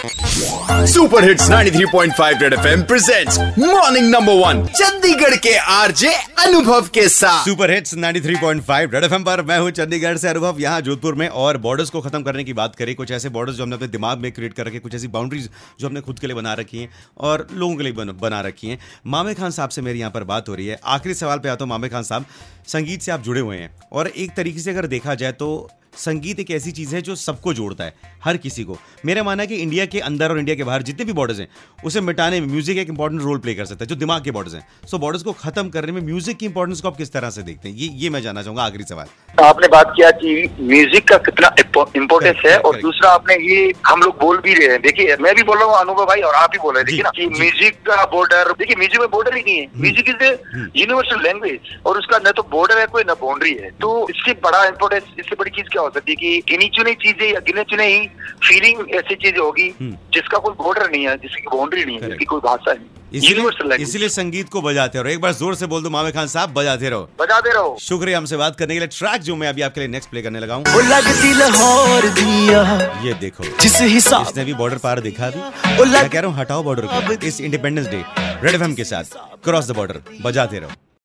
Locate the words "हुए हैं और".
23.40-24.08